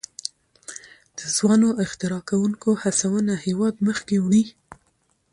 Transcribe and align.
د 1.17 1.19
ځوانو 1.37 1.69
اختراع 1.83 2.21
کوونکو 2.29 2.69
هڅونه 2.83 3.33
هیواد 3.45 3.75
مخکې 3.87 4.15
وړي. 4.25 4.43